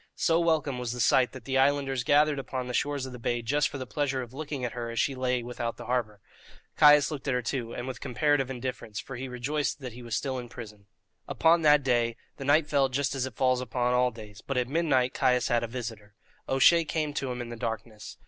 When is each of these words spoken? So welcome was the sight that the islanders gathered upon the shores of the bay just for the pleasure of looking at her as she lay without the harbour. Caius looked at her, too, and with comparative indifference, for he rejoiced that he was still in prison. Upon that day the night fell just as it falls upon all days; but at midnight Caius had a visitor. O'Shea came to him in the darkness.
So 0.15 0.39
welcome 0.39 0.79
was 0.79 0.93
the 0.93 0.99
sight 0.99 1.31
that 1.33 1.45
the 1.45 1.59
islanders 1.59 2.03
gathered 2.03 2.39
upon 2.39 2.65
the 2.65 2.73
shores 2.73 3.05
of 3.05 3.11
the 3.11 3.19
bay 3.19 3.43
just 3.43 3.69
for 3.69 3.77
the 3.77 3.85
pleasure 3.85 4.23
of 4.23 4.33
looking 4.33 4.65
at 4.65 4.71
her 4.71 4.89
as 4.89 4.99
she 4.99 5.13
lay 5.13 5.43
without 5.43 5.77
the 5.77 5.85
harbour. 5.85 6.19
Caius 6.75 7.11
looked 7.11 7.27
at 7.27 7.35
her, 7.35 7.43
too, 7.43 7.71
and 7.75 7.87
with 7.87 8.01
comparative 8.01 8.49
indifference, 8.49 8.99
for 8.99 9.15
he 9.15 9.27
rejoiced 9.27 9.79
that 9.79 9.93
he 9.93 10.01
was 10.01 10.15
still 10.15 10.39
in 10.39 10.49
prison. 10.49 10.87
Upon 11.27 11.61
that 11.61 11.83
day 11.83 12.15
the 12.37 12.45
night 12.45 12.65
fell 12.65 12.89
just 12.89 13.13
as 13.13 13.27
it 13.27 13.35
falls 13.35 13.61
upon 13.61 13.93
all 13.93 14.09
days; 14.09 14.41
but 14.41 14.57
at 14.57 14.67
midnight 14.67 15.13
Caius 15.13 15.49
had 15.49 15.63
a 15.63 15.67
visitor. 15.67 16.15
O'Shea 16.49 16.83
came 16.83 17.13
to 17.13 17.31
him 17.31 17.39
in 17.39 17.49
the 17.49 17.55
darkness. 17.55 18.17